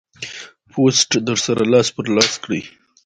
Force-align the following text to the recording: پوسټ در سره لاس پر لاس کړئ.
پوسټ 0.71 1.09
در 1.27 1.37
سره 1.45 1.63
لاس 1.73 1.87
پر 1.95 2.05
لاس 2.15 2.33
کړئ. 2.43 2.61